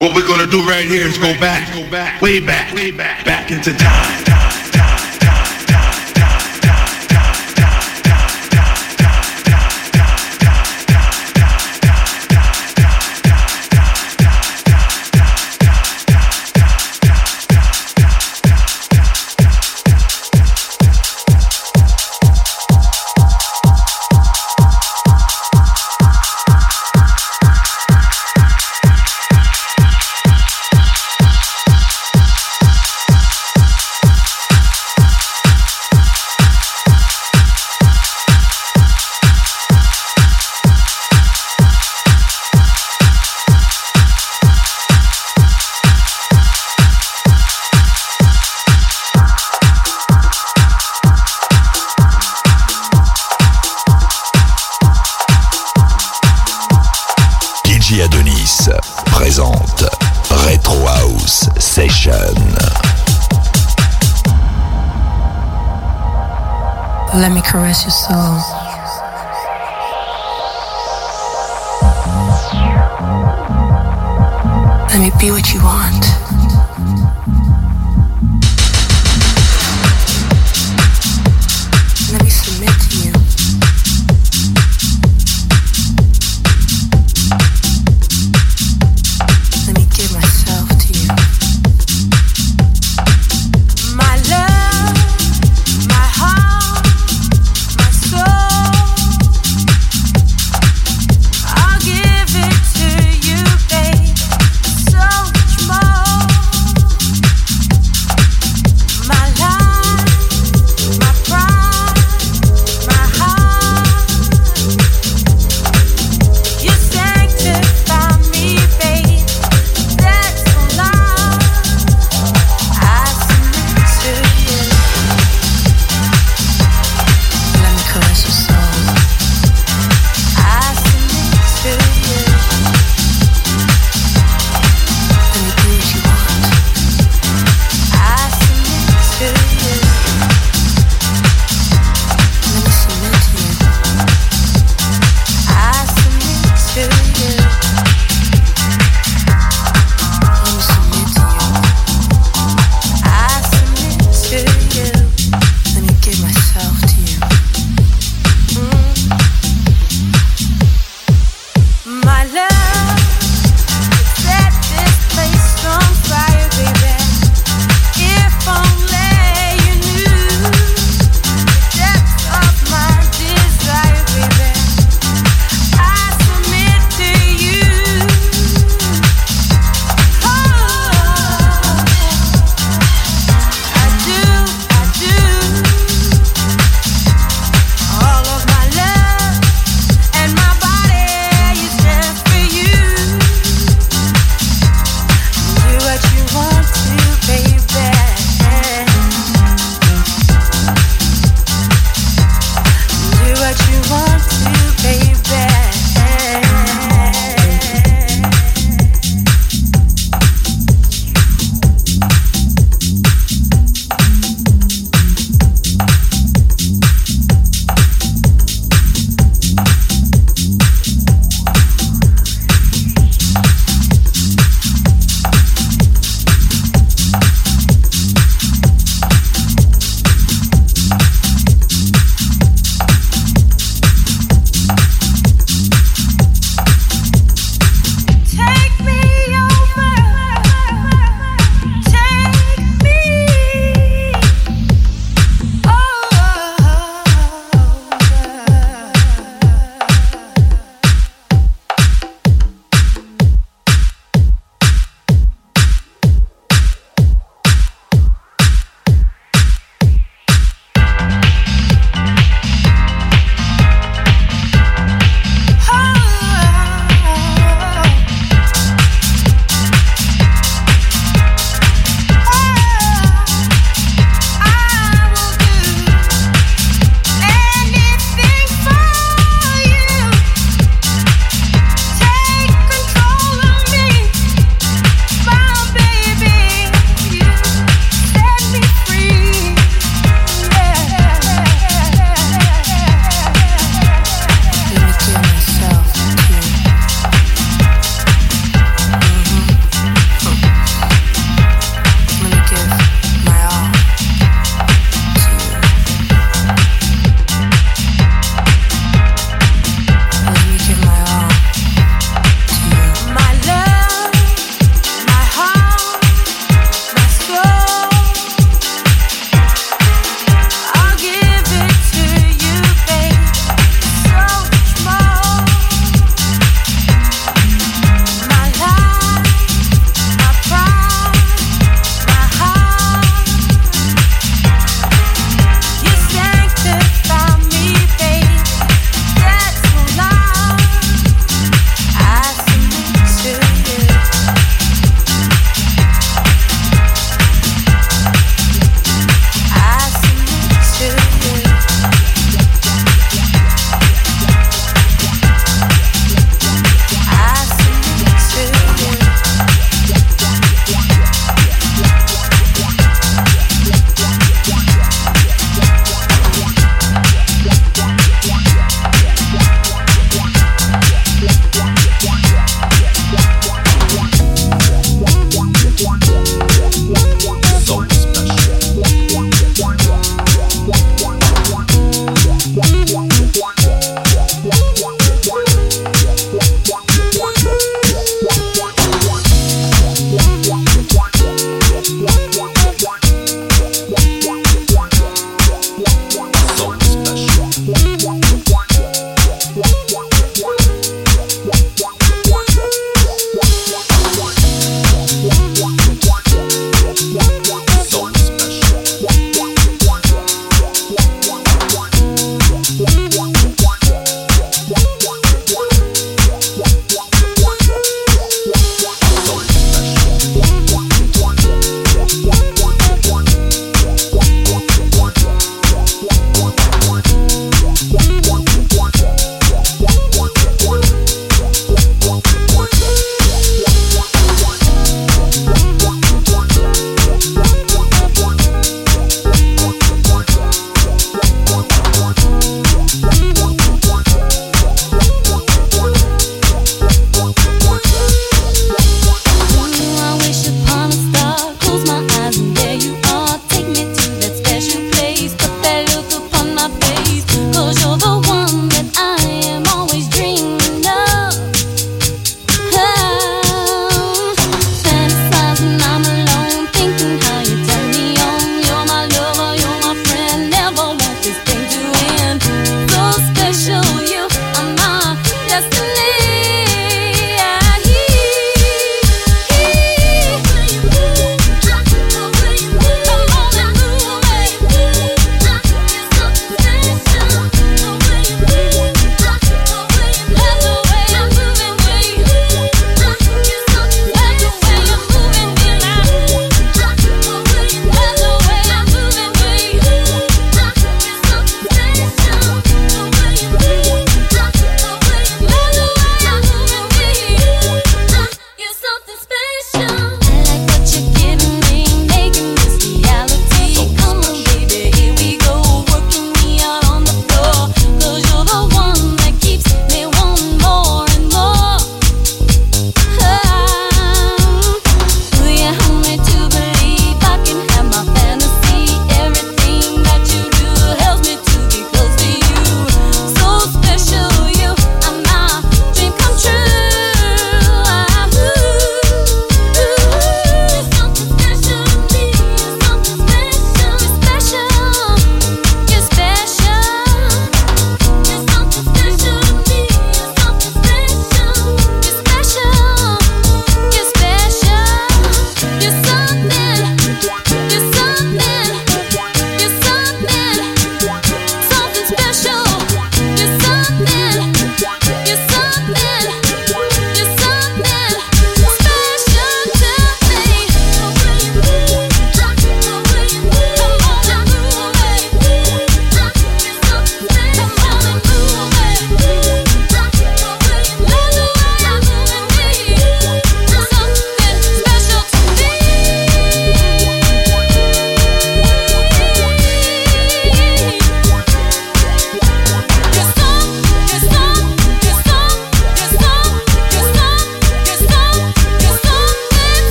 What 0.00 0.14
we're 0.14 0.28
gonna 0.28 0.46
do 0.48 0.60
right 0.60 0.84
here 0.84 1.08
is 1.08 1.18
go 1.18 1.32
back, 1.40 1.74
go 1.74 1.90
back, 1.90 2.22
way 2.22 2.38
back, 2.38 2.72
way 2.72 2.92
back, 2.92 3.24
back 3.24 3.50
into 3.50 3.76
time. 3.76 4.27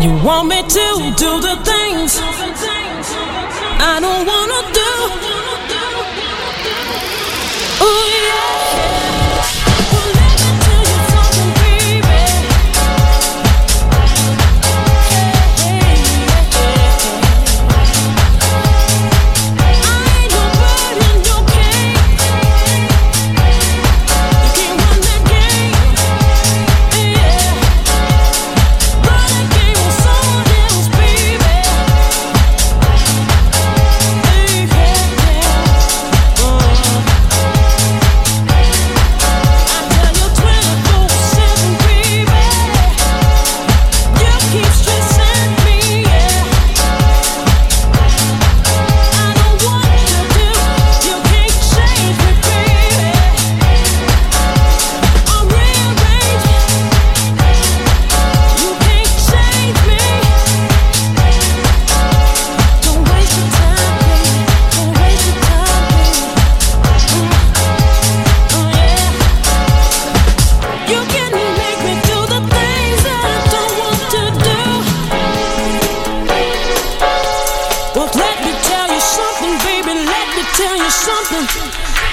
You 0.00 0.12
want 0.24 0.48
me 0.48 0.62
to 0.62 1.12
do 1.14 1.40
the 1.40 1.56
things 1.62 2.18
I 3.82 3.98
don't 4.00 4.26
want. 4.26 4.39
Something. 80.90 81.46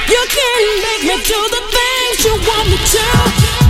You 0.07 0.21
can't 0.29 0.81
make 0.85 1.03
me 1.03 1.15
do 1.23 1.39
the 1.49 1.61
things 1.73 2.25
you 2.25 2.33
want 2.47 2.69
me 2.69 2.77
to. 2.77 3.66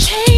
change. 0.00 0.29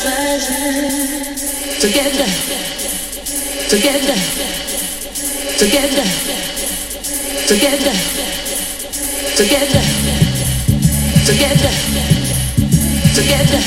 together, 0.00 0.40
together, 1.80 2.26
together, 3.68 4.16
together, 5.58 6.06
together, 7.46 7.94
together, 9.36 9.82
together, 11.26 11.72
together, 13.14 13.60